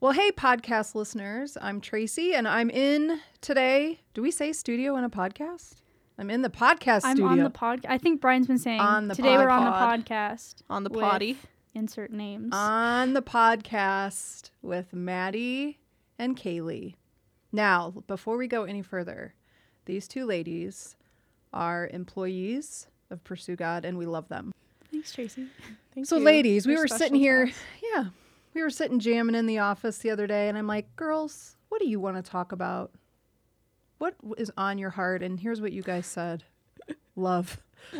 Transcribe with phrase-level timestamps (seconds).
[0.00, 1.58] Well, hey, podcast listeners.
[1.60, 4.00] I'm Tracy, and I'm in today.
[4.14, 5.74] Do we say studio in a podcast?
[6.18, 7.26] I'm in the podcast I'm studio.
[7.26, 7.86] on the podcast.
[7.88, 10.56] I think Brian's been saying On the today we're on the podcast.
[10.70, 11.38] On the with potty.
[11.74, 12.50] Insert names.
[12.52, 15.78] on the podcast with Maddie
[16.18, 16.94] and Kaylee.
[17.52, 19.34] Now, before we go any further,
[19.84, 20.96] these two ladies
[21.52, 24.52] are employees of Pursue God, and we love them.
[24.90, 25.46] Thanks, Tracy.
[25.94, 26.24] Thank So, you.
[26.24, 27.44] ladies, we You're were special sitting here.
[27.44, 27.54] us.
[27.94, 28.04] Yeah,
[28.54, 31.80] we were sitting jamming in the office the other day, and I'm like, girls, what
[31.80, 32.92] do you want to talk about?
[33.98, 35.22] What is on your heart?
[35.22, 36.44] And here's what you guys said
[37.16, 37.60] love.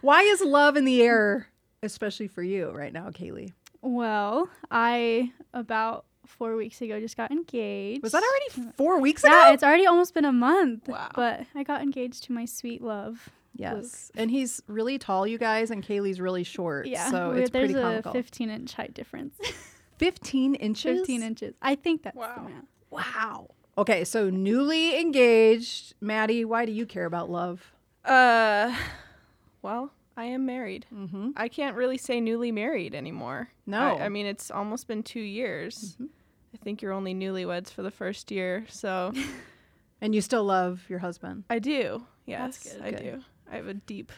[0.00, 1.48] Why is love in the air,
[1.82, 3.52] especially for you right now, Kaylee?
[3.80, 8.02] Well, I about four weeks ago just got engaged.
[8.02, 9.32] Was that already four weeks ago?
[9.32, 10.88] Yeah, it's already almost been a month.
[10.88, 11.10] Wow.
[11.14, 13.30] But I got engaged to my sweet love.
[13.58, 14.10] Yes.
[14.14, 16.86] And he's really tall, you guys, and Kaylee's really short.
[16.86, 17.10] Yeah.
[17.10, 19.34] So we- it's there's pretty a 15 inch height difference.
[19.98, 20.98] 15 inches?
[21.00, 21.54] 15 inches.
[21.60, 22.34] I think that's Wow.
[22.36, 22.64] the math.
[22.90, 23.50] Wow.
[23.76, 25.94] Okay, so newly engaged.
[26.00, 27.72] Maddie, why do you care about love?
[28.04, 28.74] Uh,
[29.62, 30.86] well, I am married.
[30.94, 31.30] Mm-hmm.
[31.36, 33.50] I can't really say newly married anymore.
[33.66, 33.96] No.
[33.98, 35.96] I, I mean, it's almost been two years.
[36.54, 39.12] I think you're only newlyweds for the first year, so
[40.00, 41.42] And you still love your husband.
[41.50, 42.04] I do.
[42.24, 42.82] Yes, good.
[42.82, 43.00] I Good.
[43.02, 43.20] do.
[43.50, 44.12] I have a deep,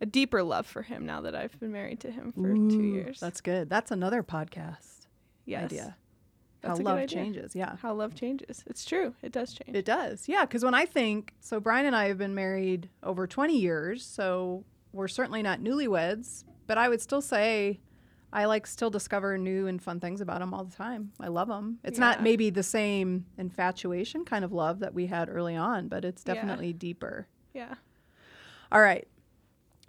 [0.00, 3.20] a deeper love for him now that I've been married to him for two years.
[3.20, 3.68] That's good.
[3.70, 5.06] That's another podcast
[5.44, 5.64] yes.
[5.64, 5.96] idea.
[6.60, 7.56] That's How love changes.
[7.56, 7.76] Yeah.
[7.82, 8.62] How love changes.
[8.66, 9.14] It's true.
[9.20, 9.76] It does change.
[9.76, 10.28] It does.
[10.28, 10.42] Yeah.
[10.42, 14.04] Because when I think, so Brian and I have been married over 20 years.
[14.04, 17.80] So we're certainly not newlyweds, but I would still say
[18.32, 21.12] I like still discover new and fun things about him all the time.
[21.20, 21.78] I love him.
[21.84, 26.04] It's not maybe the same infatuation kind of love that we had early on, but
[26.04, 26.34] it's Yeah.
[26.34, 27.26] definitely deeper.
[27.52, 27.74] yeah.
[28.72, 29.06] All right.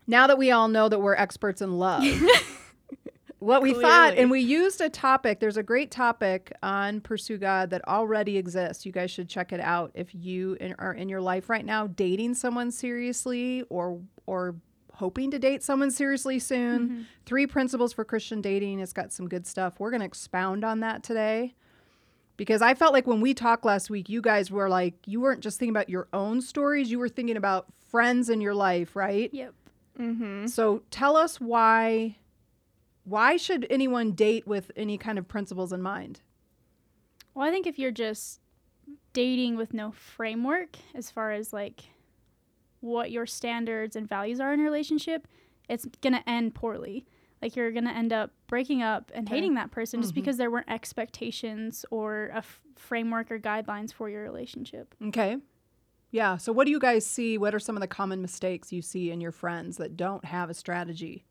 [0.05, 2.03] Now that we all know that we're experts in love,
[3.39, 7.69] what we thought, and we used a topic, there's a great topic on Pursue God
[7.69, 8.85] that already exists.
[8.85, 11.87] You guys should check it out if you in, are in your life right now
[11.87, 14.55] dating someone seriously or, or,
[14.97, 16.87] hoping to date someone seriously soon.
[16.87, 17.01] Mm-hmm.
[17.25, 18.79] Three principles for christian dating.
[18.79, 19.79] It's got some good stuff.
[19.79, 21.55] We're going to expound on that today
[22.37, 25.41] because i felt like when we talked last week you guys were like you weren't
[25.41, 29.29] just thinking about your own stories you were thinking about friends in your life right
[29.33, 29.53] Yep.
[29.99, 30.47] Mm-hmm.
[30.47, 32.15] so tell us why
[33.05, 36.21] why should anyone date with any kind of principles in mind?
[37.33, 38.39] Well, I think if you're just
[39.11, 41.81] dating with no framework as far as like
[42.79, 45.27] what your standards and values are in a relationship,
[45.67, 47.05] it's going to end poorly.
[47.43, 49.35] Like you're going to end up breaking up and Okay.
[49.35, 50.15] hating that person just Mhm.
[50.15, 54.95] because there weren't expectations or a f- framework or guidelines for your relationship.
[55.07, 55.35] Okay.
[56.11, 56.37] Yeah.
[56.37, 57.37] So what do you guys see?
[57.37, 60.49] What are some of the common mistakes you see in your friends that don't have
[60.49, 61.25] a strategy?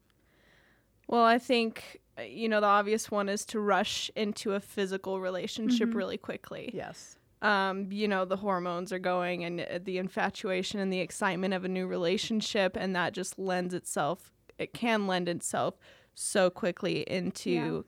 [1.08, 5.18] Well, I think uh, you know the obvious one is to rush into a physical
[5.18, 5.94] relationship Mhm.
[5.94, 6.70] really quickly.
[6.74, 7.18] Yes.
[7.40, 11.64] Um, you know the hormones are going and uh, the infatuation and the excitement of
[11.64, 14.30] a new relationship, and that just lends itself.
[14.58, 15.78] It can lend itself
[16.14, 17.80] so quickly into, Yeah.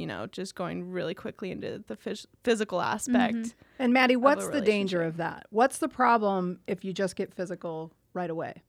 [0.00, 3.34] you know, just going really quickly into the phys- physical aspect.
[3.36, 3.52] Mhm.
[3.78, 5.46] And Maddie, what's the danger of that?
[5.50, 8.62] What's the problem if you just get physical right away?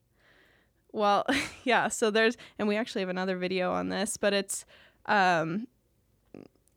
[0.91, 1.25] Well,
[1.63, 4.65] yeah, so there's and we actually have another video on this, but it's
[5.05, 5.67] um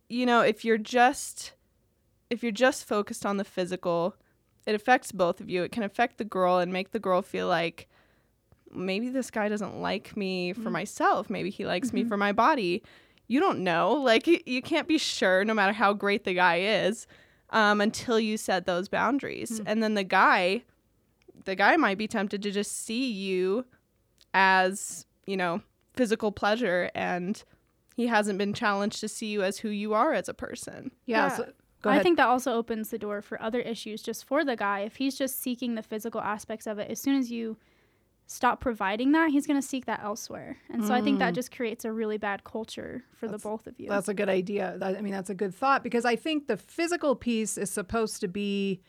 [0.08, 1.53] you know, if you're just
[2.31, 4.16] if you're just focused on the physical,
[4.66, 5.62] it affects both of you.
[5.62, 7.88] It can affect the girl and make the girl feel like
[8.72, 10.72] maybe this guy doesn't like me for mm.
[10.72, 12.09] myself, maybe he likes me mm-hmm.
[12.09, 12.82] for my body.
[13.28, 13.93] You don't know.
[13.94, 17.06] Like you, you can't be sure no matter how great the guy is
[17.50, 19.59] um until you set those boundaries.
[19.59, 19.65] Hmm.
[19.66, 20.62] And then the guy
[21.44, 23.65] the guy might be tempted to just see you
[24.34, 25.62] as, you know,
[25.94, 27.43] physical pleasure and
[27.97, 30.91] he hasn't been challenged to see you as who you are as a person.
[31.06, 31.28] Yeah.
[31.28, 31.37] Yeah.
[31.37, 34.56] So, go I think that also opens the door for other issues just for the
[34.56, 34.81] guy.
[34.81, 37.56] If he's just seeking the physical aspects of it, as soon as you
[38.26, 40.56] stop providing that, he's going to seek that elsewhere.
[40.70, 43.78] And so I think that just creates a really bad culture for the both of
[43.78, 43.88] you.
[43.88, 44.75] That's a good idea.
[44.78, 48.20] That- I mean, that's a good thought because I think the physical piece is supposed
[48.23, 48.82] to be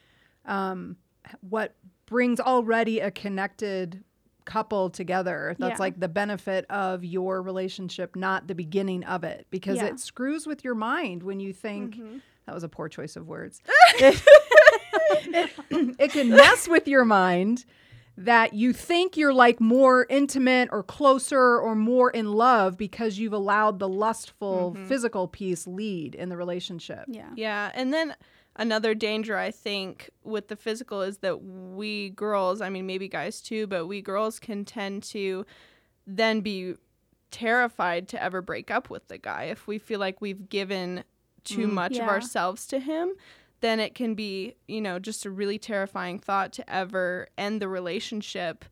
[0.45, 0.97] um,
[1.41, 1.75] what
[2.07, 4.03] brings already a connected
[4.45, 5.55] couple together.
[5.59, 5.77] That's Yeah.
[5.77, 9.87] like the benefit of your relationship, not the beginning of it, because Yeah.
[9.87, 11.95] it screws with your mind when you think.
[11.95, 12.17] Mm-hmm.
[12.45, 13.61] That was a poor choice of words.
[13.99, 14.21] it,
[15.11, 15.51] it,
[15.99, 17.65] it can mess with your mind
[18.19, 23.33] that you think you're like more intimate or closer or more in love because you've
[23.33, 27.05] allowed the lustful physical piece lead in the relationship.
[27.07, 27.29] yeah.
[27.35, 28.15] Yeah, and then
[28.55, 33.39] another danger I think with the physical is that we girls, I mean maybe guys
[33.39, 35.45] too, but we girls can tend to
[36.07, 36.73] then be
[37.29, 39.43] terrified to ever break up with the guy.
[39.43, 41.03] If we feel like we've given
[41.43, 41.73] too Mm.
[41.73, 43.11] much of ourselves to him,
[43.61, 47.67] then it can be, you know, just a really terrifying thought to ever end the
[47.67, 48.65] relationship,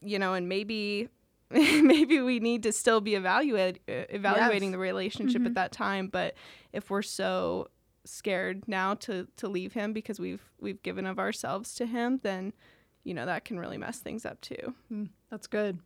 [0.00, 1.08] you know, and maybe
[1.50, 4.72] maybe we need to still be evaluate, uh, evaluating Yes.
[4.72, 5.46] the relationship Mhm.
[5.46, 6.34] at that time, but
[6.72, 7.68] if we're so
[8.06, 12.52] scared now to to leave him because we've we've given of ourselves to him, then
[13.04, 14.74] you know, that can really mess things up too.
[14.90, 15.78] Mm, that's good.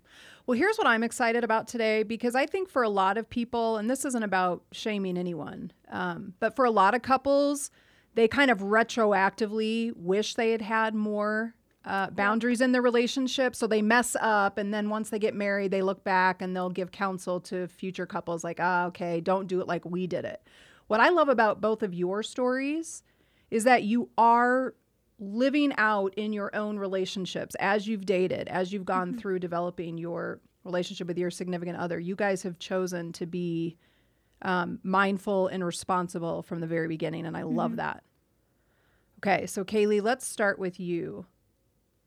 [0.46, 3.76] Well, here's what I'm excited about today because I think for a lot of people,
[3.76, 7.72] and this isn't about shaming anyone, um, but for a lot of couples,
[8.14, 13.56] they kind of retroactively wish they had had more uh, boundaries in their relationship.
[13.56, 14.58] So they mess up.
[14.58, 18.06] And then once they get married, they look back and they'll give counsel to future
[18.06, 20.42] couples like, ah, okay, don't do it like we did it.
[20.88, 23.02] What I love about both of your stories
[23.50, 24.74] is that you are
[25.18, 30.40] living out in your own relationships as you've dated, as you've gone through developing your
[30.64, 31.98] relationship with your significant other.
[31.98, 33.76] You guys have chosen to be
[34.42, 38.04] um, mindful and responsible from the very beginning, and I love that.
[39.18, 41.26] Okay, so Kaylee, let's start with you.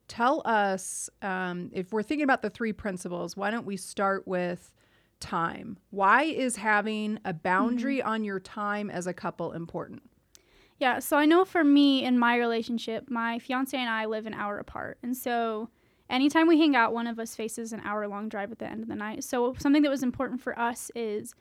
[0.08, 4.74] Tell us um, if we're thinking about the three principles, why don't we start with
[5.20, 5.78] time?
[5.90, 10.04] Why is having a boundary on your time as a couple important?
[10.80, 14.34] Yeah, so I know for me in my relationship, my fiance and I live an
[14.34, 14.98] hour apart.
[15.04, 15.70] And so
[16.10, 18.82] anytime we hang out, one of us faces an hour long drive at the end
[18.82, 19.24] of the night.
[19.24, 21.36] So something that was important for us is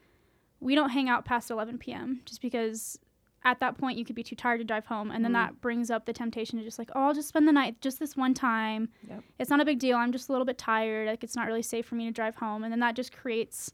[0.60, 2.20] we don't hang out past 11 p.m.
[2.24, 2.98] just because
[3.44, 5.10] at that point you could be too tired to drive home.
[5.10, 5.34] And then Mm.
[5.46, 7.98] that brings up the temptation to just like, oh, I'll just spend the night just
[7.98, 8.90] this one time.
[9.08, 9.22] Yep.
[9.38, 9.96] It's not a big deal.
[9.96, 11.08] I'm just a little bit tired.
[11.08, 12.62] Like it's not really safe for me to drive home.
[12.64, 13.72] And then that just creates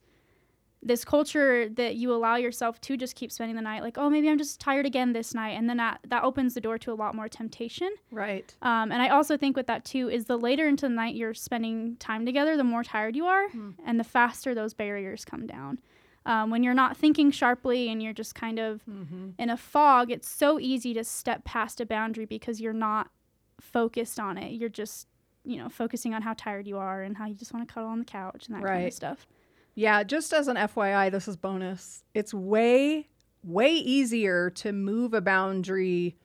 [0.83, 4.29] this culture that you allow yourself to just keep spending the night like oh maybe
[4.29, 6.95] i'm just tired again this night and then that, that opens the door to a
[6.95, 8.55] lot more temptation Right.
[8.63, 11.35] um, and i also think with that too is the later into the night you're
[11.35, 13.71] spending time together the more tired you are Hmm.
[13.85, 15.79] and the faster those barriers come down
[16.27, 19.31] um, when you're not thinking sharply and you're just kind of Mm-hmm.
[19.39, 23.09] in a fog it's so easy to step past a boundary because you're not
[23.61, 25.07] focused on it you're just
[25.45, 27.89] you know focusing on how tired you are and how you just want to cuddle
[27.89, 29.27] on the couch and that kind of stuff
[29.75, 32.03] Yeah, just as an FYI, this is bonus.
[32.15, 33.09] It's way,
[33.45, 36.17] way easier to move a boundary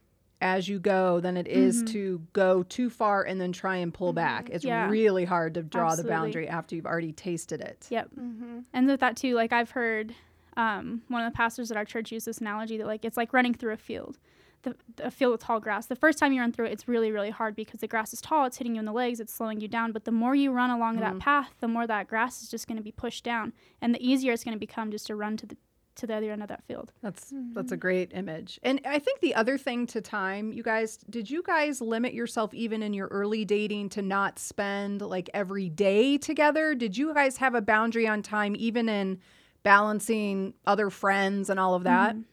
[0.42, 1.88] as you go than it is Mhm.
[1.92, 4.50] to go too far and then try and pull back.
[4.50, 4.90] It's Yeah.
[4.90, 6.04] really hard to draw Absolutely.
[6.04, 7.88] the boundary after you've already tasted it.
[7.92, 8.10] Yep.
[8.20, 8.60] Mm-hmm.
[8.74, 10.14] And with that too, like I've heard
[10.58, 13.32] um, one of the pastors at our church use this analogy that like it's like
[13.32, 14.20] running through a field,
[14.64, 15.86] the, a field with tall grass.
[15.86, 18.20] The first time you run through it, it's really really hard because the grass is
[18.20, 19.94] tall, it's hitting you in the legs, it's slowing you down.
[19.94, 21.20] But the more you run along that Mhm.
[21.20, 24.34] path, the more that grass is just going to be pushed down, and the easier
[24.34, 25.56] it's going to become just to run to the
[25.96, 26.92] to the other end of that field.
[27.02, 28.60] That's that's a great image.
[28.64, 32.54] And I think the other thing to time, you guys, did you guys limit yourself
[32.54, 36.76] even in your early dating to not spend like every day together?
[36.76, 39.20] Did you guys have a boundary on time even in
[39.64, 42.16] balancing other friends and all of that?
[42.16, 42.24] Mhm.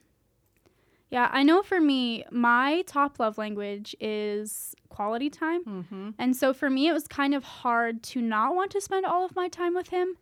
[1.11, 5.65] Yeah, I know for me, my top love language is quality time.
[5.65, 6.11] Mm-hmm.
[6.19, 9.25] And so for me, it was kind of hard to not want to spend all
[9.25, 10.17] of my time with him.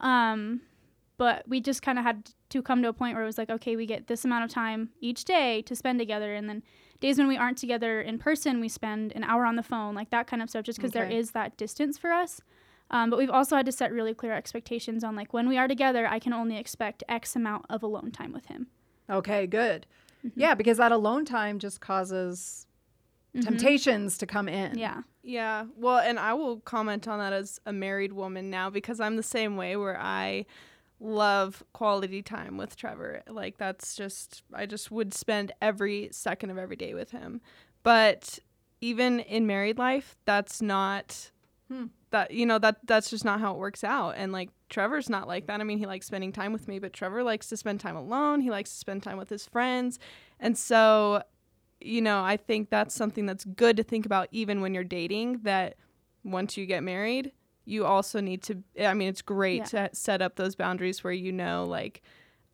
[0.00, 0.60] Um,
[1.18, 3.50] but we just kind of had to come to a point where it was like,
[3.50, 6.34] okay, we get this amount of time each day to spend together.
[6.34, 6.62] And then
[7.00, 10.10] days when we aren't together in person, we spend an hour on the phone, like
[10.10, 11.16] that kind of stuff, just because there Okay.
[11.18, 12.40] is that distance for us.
[12.90, 15.68] Um, but we've also had to set really clear expectations on like when we are
[15.68, 18.68] together, I can only expect X amount of alone time with him.
[19.10, 19.86] Okay, good.
[20.24, 20.32] Mhm.
[20.36, 22.66] Yeah, because that alone time just causes
[23.34, 23.42] Mhm.
[23.42, 24.78] temptations to come in.
[24.78, 25.02] Yeah.
[25.22, 25.66] Yeah.
[25.76, 29.22] Well, and I will comment on that as a married woman now because I'm the
[29.22, 30.46] same way where I
[31.00, 33.22] love quality time with Trevor.
[33.28, 37.40] Like that's just I just would spend every second of every day with him.
[37.82, 38.38] But
[38.80, 41.30] even in married life, that's not
[41.68, 41.86] Hmm.
[42.10, 44.14] that you know that that's just not how it works out.
[44.16, 45.60] And like Trevor's not like that.
[45.60, 48.40] I mean, he likes spending time with me, but Trevor likes to spend time alone.
[48.40, 49.98] He likes to spend time with his friends.
[50.40, 51.22] And so
[51.80, 55.40] you know, I think that's something that's good to think about even when you're dating
[55.42, 55.76] that
[56.24, 57.30] once you get married,
[57.68, 61.32] you also need to I mean, it's great to set up those boundaries where you
[61.32, 62.02] know like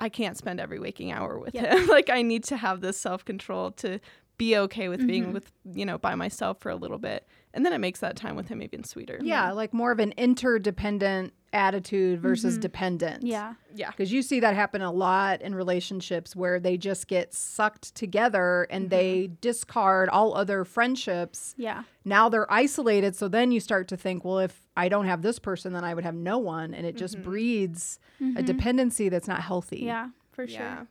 [0.00, 1.76] I can't spend every waking hour with Yeah.
[1.78, 1.86] him.
[1.96, 4.00] like I need to have this self-control to
[4.38, 5.32] be okay with being Mhm.
[5.32, 7.26] with, you know, by myself for a little bit.
[7.54, 9.18] And then it makes that time with him even sweeter.
[9.22, 12.62] Yeah, like more of an interdependent attitude versus Mhm.
[12.62, 13.22] dependent.
[13.24, 13.54] Yeah.
[13.74, 13.90] Yeah.
[13.92, 18.66] Because you see that happen a lot in relationships where they just get sucked together
[18.70, 21.54] and they discard all other friendships.
[21.56, 21.84] Yeah.
[22.04, 23.14] Now they're isolated.
[23.14, 25.94] So then you start to think, well, if I don't have this person, then I
[25.94, 26.74] would have no one.
[26.74, 27.22] And it just Mhm.
[27.22, 28.44] breeds a Mhm.
[28.46, 29.82] dependency that's not healthy.
[29.84, 30.58] Yeah, for sure.
[30.58, 30.84] Yeah.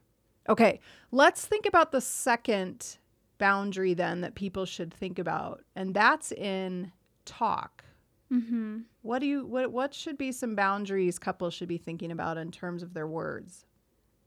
[0.48, 0.80] Okay,
[1.12, 2.98] let's think about the second
[3.38, 6.92] boundary then that people should think about, and that's in
[7.26, 7.84] talk.
[8.32, 8.80] Mm-hmm.
[9.02, 12.52] What do you what what should be some boundaries couples should be thinking about in
[12.52, 13.66] terms of their words?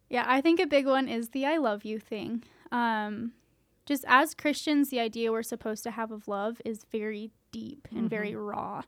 [0.08, 2.44] Yeah, I think a big one is the I love you thing.
[2.70, 3.32] Um,
[3.84, 8.10] just as Christians, the idea we're supposed to have of love is very deep and
[8.10, 8.82] very raw.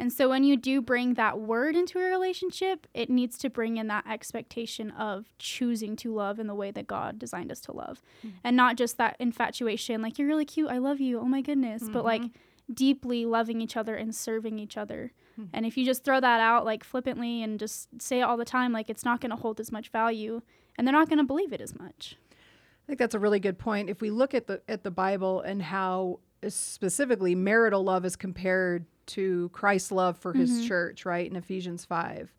[0.00, 3.76] And so when you do bring that word into a relationship, it needs to bring
[3.76, 7.72] in that expectation of choosing to love in the way that God designed us to
[7.72, 8.00] love.
[8.26, 8.36] Mm-hmm.
[8.42, 11.82] And not just that infatuation, like, you're really cute, I love you, oh my goodness,
[11.92, 12.72] but like mm-hmm.
[12.72, 15.12] deeply loving each other and serving each other.
[15.38, 15.50] Mm-hmm.
[15.52, 18.46] And if you just throw that out like flippantly and just say it all the
[18.46, 20.40] time, like it's not going to hold as much value
[20.78, 22.16] and they're not going to believe it as much.
[22.32, 23.90] I think that's a really good point.
[23.90, 28.86] If we look at the at the Bible and how specifically marital love is compared
[29.10, 30.68] to Christ's love for his mm-hmm.
[30.68, 31.30] church, right?
[31.30, 32.32] In Ephesians 5.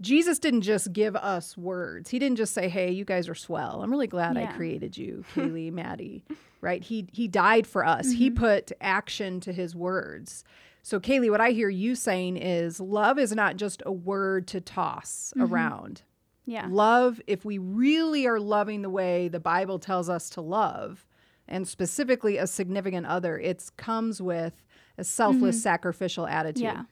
[0.00, 2.10] Jesus didn't just give us words.
[2.10, 3.82] He didn't just say, "Hey, you guys are swell.
[3.82, 6.24] I'm really glad I created you, Kaylee, Maddie."
[6.62, 6.82] Right?
[6.82, 8.10] He he died for us.
[8.10, 8.42] He mm-hmm.
[8.42, 10.44] put action to his words.
[10.82, 14.60] So, Kaylee, what I hear you saying is love is not just a word to
[14.60, 15.52] toss mm-hmm.
[15.52, 16.02] around.
[16.46, 16.66] Yeah.
[16.68, 21.06] Love, if we really are loving the way the Bible tells us to love,
[21.46, 24.54] and specifically a significant other, it comes with
[25.00, 25.62] a selfless, mm-hmm.
[25.62, 26.62] sacrificial attitude.
[26.62, 26.82] Yeah.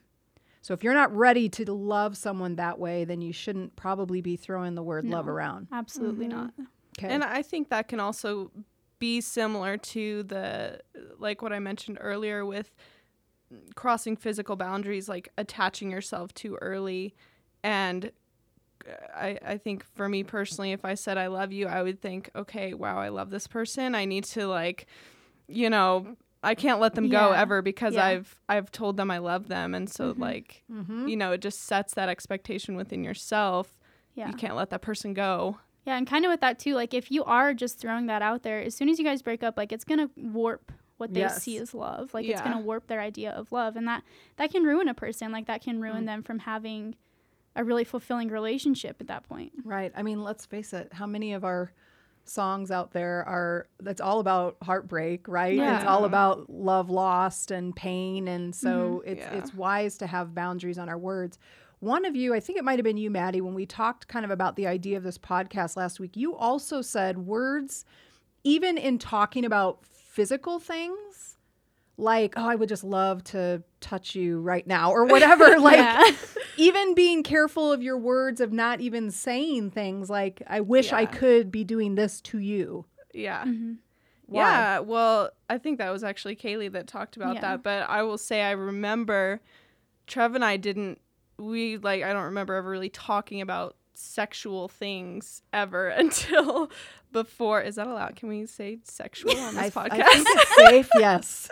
[0.63, 4.37] So if you're not ready to love someone that way, then you shouldn't probably be
[4.37, 5.69] throwing the word love around.
[5.73, 6.39] Absolutely mm-hmm.
[6.39, 6.55] not.
[6.99, 7.09] Okay.
[7.09, 8.51] And I think that can also
[8.99, 10.81] be similar to the
[11.19, 12.75] like what I mentioned earlier with
[13.77, 17.15] crossing physical boundaries, like attaching yourself too early.
[17.63, 18.11] And
[19.15, 22.31] I, I think for me personally, if I said I love you, I would think,
[22.35, 23.95] okay, wow, I love this person.
[23.95, 24.87] I need to like,
[25.47, 27.41] you know, I can't let them go Yeah.
[27.41, 28.05] ever because Yeah.
[28.07, 31.09] I've I've told them I love them, and so like, Mhm.
[31.11, 33.77] you know, it just sets that expectation within yourself.
[34.15, 34.29] Yeah.
[34.29, 35.59] You can't let that person go.
[35.85, 38.43] Yeah, and kind of with that too, like if you are just throwing that out
[38.43, 41.43] there, as soon as you guys break up, like it's gonna warp what they Yes.
[41.43, 42.13] see as love.
[42.15, 44.03] Like it's gonna warp their idea of love, and that
[44.37, 45.33] that can ruin a person.
[45.33, 46.95] Like that can ruin them from having
[47.57, 49.53] a really fulfilling relationship at that point.
[49.65, 49.93] Right.
[49.97, 50.93] I mean, let's face it.
[50.93, 51.73] How many of our
[52.29, 55.59] songs out there are that's all about heartbreak, right?
[55.59, 59.11] It's all about love lost and pain and so mm-hmm.
[59.11, 59.39] it's Yeah.
[59.39, 61.39] it's wise to have boundaries on our words.
[61.81, 64.25] One of you, I think it might have been you, Maddie, when we talked kind
[64.25, 67.85] of about the idea of this podcast last week, you also said words,
[68.43, 70.99] even in talking about physical things,
[71.99, 75.59] like, oh, I would just love to touch you right now or whatever.
[75.61, 76.11] like, Yeah.
[76.57, 81.07] even being careful of your words of not even saying things like i wish i
[81.07, 83.45] could be doing this to you Yeah.
[83.45, 83.73] Mm-hmm.
[84.31, 87.41] Yeah, well, I think that was actually Kaylee that talked about Yeah.
[87.41, 87.63] that.
[87.63, 89.41] But I will say, I remember
[90.07, 91.01] Trev and I didn't,
[91.39, 96.71] we like, I don't remember ever really talking about sexual things ever until
[97.13, 97.61] before.
[97.63, 98.17] Is that allowed?
[98.17, 100.07] Can we say sexual on this I podcast?
[100.13, 101.51] think it's safe yes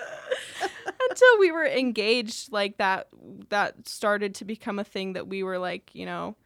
[1.11, 3.09] until we were engaged, like that,
[3.49, 6.37] that started to become a thing that we were like, you know,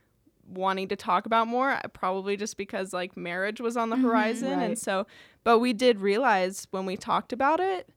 [0.49, 4.51] wanting to talk about more uh, probably just because like marriage was on the horizon
[4.59, 4.65] Right.
[4.65, 5.07] and so
[5.45, 7.89] but we did realize when we talked about it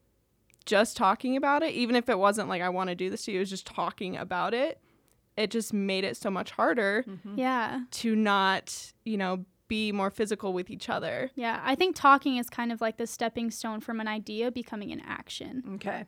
[0.64, 3.32] just talking about it even if it wasn't like i want to do this to
[3.32, 4.80] you it was just talking about it
[5.38, 7.82] it just made it so much harder Yeah.
[7.92, 11.60] to not you know be more physical with each other Yeah.
[11.64, 15.02] I think talking is kind of like the stepping stone from an idea becoming an
[15.06, 15.64] action.
[15.76, 16.06] okay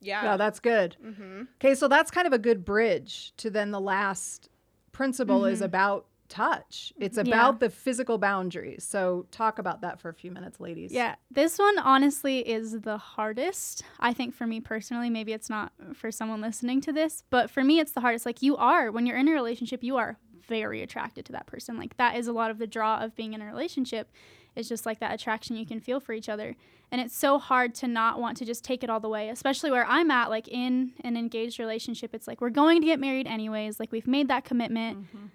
[0.00, 1.42] yeah yeah that's good mm-hmm.
[1.60, 4.48] okay so that's kind of a good bridge to then the last
[4.92, 7.22] principle is about touch it's Yeah.
[7.22, 11.58] about the physical boundaries so talk about that for a few minutes ladies Yeah, this
[11.58, 13.82] one honestly is the hardest.
[13.98, 17.62] I think for me personally, maybe it's not for someone listening to this, but for
[17.64, 18.26] me, it's the hardest.
[18.26, 21.76] Like, you are, when you're in a relationship, you are very attracted to that person.
[21.76, 24.10] Like, that is a lot of the draw of being in a relationship,
[24.56, 26.56] It's just like that attraction you can feel for each other.
[26.90, 29.70] And it's so hard to not want to just take it all the way, especially
[29.70, 32.14] where I'm at, like in an engaged relationship.
[32.14, 33.78] It's like, we're going to get married anyways.
[33.78, 35.26] Like, we've made that commitment, mm-hmm.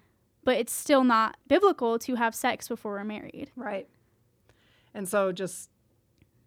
[0.44, 3.50] But it's still not biblical to have sex before we're married.
[3.56, 3.88] right
[4.94, 5.70] and so just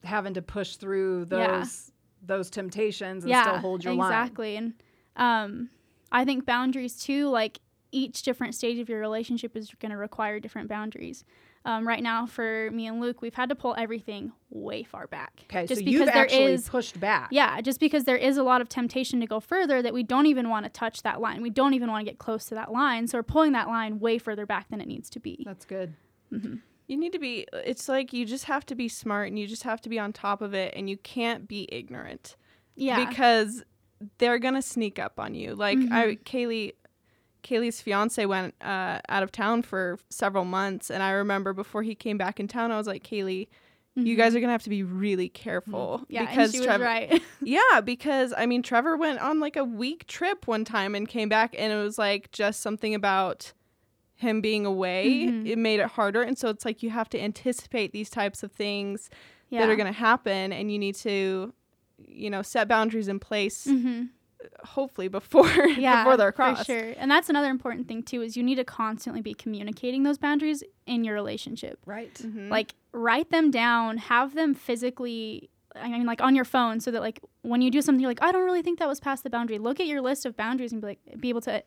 [0.04, 1.66] having to push through those Yeah.
[2.38, 4.74] those temptations and still hold your line exactly and
[5.16, 5.70] um
[6.12, 7.60] i think boundaries too like
[7.92, 11.24] each different stage of your relationship is going to require different boundaries
[11.67, 15.43] um, right now for me and luke we've had to pull everything way far back.
[15.43, 17.27] Okay, just so because you've there actually is pushed back.
[17.31, 20.25] yeah just because there is a lot of temptation to go further that we don't
[20.25, 21.41] even want to touch that line.
[21.41, 24.00] We don't even want to get close to that line so we're pulling that line
[24.00, 25.43] way further back than it needs to be.
[25.45, 25.93] That's good.
[26.31, 29.63] you need to be it's like you just have to be smart and you just
[29.63, 32.38] have to be on top of it and you can't be ignorant.
[32.75, 33.05] Yeah.
[33.05, 33.63] Because
[34.17, 35.55] they're gonna sneak up on you.
[35.55, 36.74] Like I, Kaylee,
[37.48, 41.96] Kaylee's fiance went uh, out of town for several months, and I remember before he
[41.96, 43.48] came back in town, I was like, Kaylee,
[43.96, 47.22] you guys are gonna have to be really careful Yeah, because she was Trevor, right.
[47.42, 51.30] yeah, because I mean, Trevor went on like a week trip one time and came
[51.30, 53.54] back, and it was like just something about
[54.16, 55.27] him being away.
[55.27, 55.48] Mhm.
[55.48, 58.51] It made it harder, and so it's like you have to anticipate these types of
[58.51, 59.10] things
[59.50, 59.62] yeah.
[59.62, 61.54] that are going to happen, and you need to,
[62.08, 63.68] you know, set boundaries in place.
[64.63, 66.65] Hopefully before Yeah, before they're for crossed.
[66.67, 66.94] sure.
[66.98, 70.63] And that's another important thing too is you need to constantly be communicating those boundaries
[70.86, 71.79] in your relationship.
[71.86, 72.13] Right.
[72.15, 72.50] Mhm.
[72.50, 77.01] Like write them down, have them physically I mean like on your phone so that
[77.01, 79.29] like when you do something you're like I don't really think that was past the
[79.29, 79.58] boundary.
[79.60, 81.63] Look at your list of boundaries and be like be able to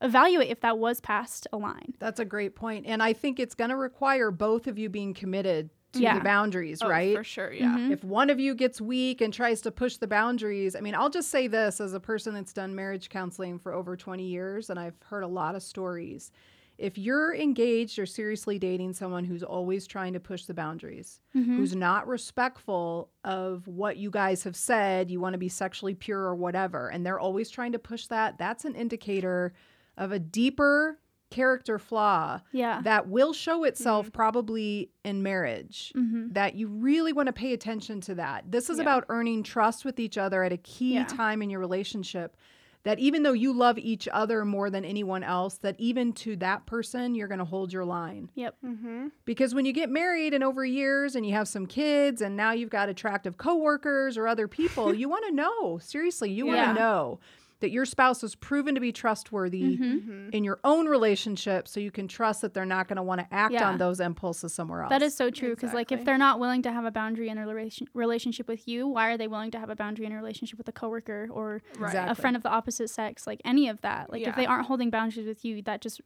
[0.00, 1.94] evaluate if that was past a line.
[1.98, 2.86] That's a great point.
[2.86, 6.18] And I think it's going to require both of you being committed to Yeah.
[6.18, 7.16] the boundaries, Oh, right?
[7.16, 7.76] for sure, yeah.
[7.78, 7.90] Mhm.
[7.92, 11.10] If one of you gets weak and tries to push the boundaries, I mean, I'll
[11.10, 14.78] just say this as a person that's done marriage counseling for over 20 years and
[14.78, 16.30] I've heard a lot of stories.
[16.76, 21.56] If you're engaged or seriously dating someone who's always trying to push the boundaries, Mhm.
[21.56, 26.22] who's not respectful of what you guys have said, you want to be sexually pure
[26.22, 29.52] or whatever, and they're always trying to push that, that's an indicator
[29.96, 30.98] of a deeper
[31.34, 32.80] character flaw Yeah.
[32.82, 36.32] that will show itself probably in marriage Mhm.
[36.34, 38.50] that you really want to pay attention to that.
[38.50, 38.82] This is Yeah.
[38.84, 41.04] about earning trust with each other at a key Yeah.
[41.04, 42.36] time in your relationship.
[42.84, 46.66] That even though you love each other more than anyone else, that even to that
[46.66, 48.28] person, you're going to hold your line.
[48.34, 48.56] Yep.
[48.62, 49.06] Mm-hmm.
[49.24, 52.52] Because when you get married and over years and you have some kids and now
[52.52, 56.62] you've got attractive coworkers or other people, you want to know, seriously, you want to
[56.62, 56.72] Yeah.
[56.74, 57.20] know
[57.64, 59.78] that your spouse has proven to be trustworthy Mhm.
[60.02, 60.28] Mm-hmm.
[60.32, 63.26] in your own relationship so you can trust that they're not going to want to
[63.32, 63.66] act Yeah.
[63.70, 64.90] on those impulses somewhere else.
[64.90, 67.38] That is so true because like if they're not willing to have a boundary in
[67.38, 70.16] a relation- relationship with you, why are they willing to have a boundary in a
[70.16, 72.12] relationship with a coworker or Exactly.
[72.12, 73.26] a friend of the opposite sex?
[73.26, 74.12] Like any of that.
[74.12, 76.02] Like if they aren't holding boundaries with you, that just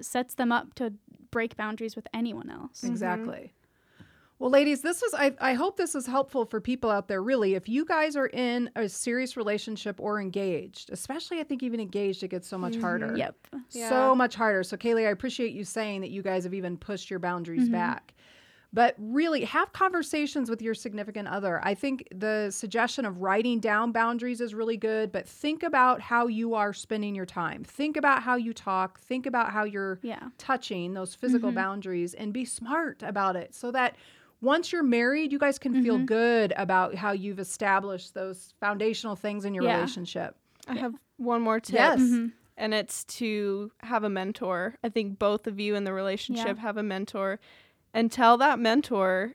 [0.00, 0.94] sets them up to
[1.30, 2.82] break boundaries with anyone else.
[2.82, 3.52] Exactly.
[4.42, 7.22] Well, ladies, this was, I, I hope this is helpful for people out there.
[7.22, 11.78] Really, if you guys are in a serious relationship or engaged, especially I think even
[11.78, 13.14] engaged, it gets so much harder.
[13.16, 13.36] Yep.
[13.70, 13.88] Yeah.
[13.88, 14.64] So much harder.
[14.64, 17.70] So, Kaylee, I appreciate you saying that you guys have even pushed your boundaries Mhm.
[17.72, 18.14] back.
[18.72, 21.60] But really, have conversations with your significant other.
[21.62, 26.26] I think the suggestion of writing down boundaries is really good, but think about how
[26.26, 27.62] you are spending your time.
[27.62, 28.98] Think about how you talk.
[28.98, 30.30] Think about how you're Yeah.
[30.38, 31.56] touching those physical Mhm.
[31.56, 33.94] boundaries and be smart about it so that
[34.42, 36.06] once you're married, you guys can feel Mhm.
[36.06, 39.76] good about how you've established those foundational things in your Yeah.
[39.76, 40.36] relationship.
[40.68, 41.74] I have one more tip.
[41.76, 42.00] Yes.
[42.00, 42.32] Mhm.
[42.58, 44.76] and it's to have a mentor.
[44.84, 47.40] I think both of you in the relationship have a mentor
[47.94, 49.34] and tell that mentor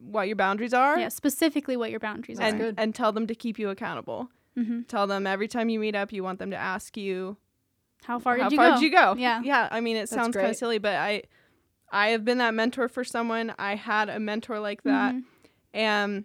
[0.00, 1.08] what your boundaries are Yeah.
[1.10, 2.56] Specifically what your boundaries That's are.
[2.56, 2.74] and good.
[2.78, 4.30] and tell them to keep you accountable.
[4.56, 7.36] hmm Tell them every time you meet up you want them to ask you
[8.04, 8.74] How far how did you far go?
[8.76, 9.14] did you go?
[9.18, 9.42] Yeah.
[9.44, 11.24] Yeah, I mean it That's sounds kind of silly but I
[11.90, 13.52] I have been that mentor for someone.
[13.58, 15.24] I had a mentor like that Mhm.
[15.74, 16.24] and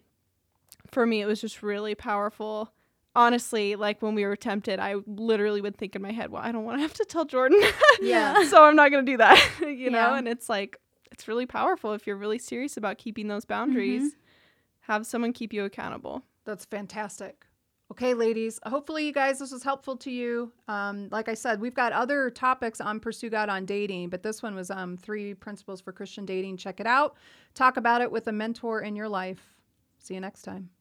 [0.92, 2.72] for me it was just really powerful.
[3.16, 6.52] Honestly, like when we were tempted, I literally would think in my head, "Well, I
[6.52, 7.62] don't want to have to tell Jordan."
[8.02, 8.44] Yeah.
[8.50, 9.98] so I'm not going to do that, you know?
[10.12, 10.18] Yeah.
[10.18, 10.78] And it's like,
[11.12, 14.16] it's really powerful if you're really serious about keeping those boundaries.
[14.82, 16.24] Have someone keep you accountable.
[16.44, 17.46] That's fantastic.
[17.92, 18.60] Okay, ladies.
[18.66, 20.52] Hopefully, you guys, this was helpful to you.
[20.68, 24.42] Um, like I said, we've got other topics on Pursue God on dating, but this
[24.42, 26.58] one was um, three principles for Christian dating.
[26.58, 27.16] Check it out.
[27.54, 29.54] Talk about it with a mentor in your life.
[30.00, 30.75] See you next time.